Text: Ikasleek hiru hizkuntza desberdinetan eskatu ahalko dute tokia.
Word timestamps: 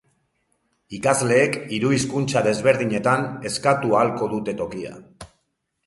Ikasleek 0.99 1.59
hiru 1.77 1.93
hizkuntza 1.97 2.43
desberdinetan 2.49 3.29
eskatu 3.51 3.97
ahalko 3.99 4.35
dute 4.37 4.61
tokia. 4.65 5.01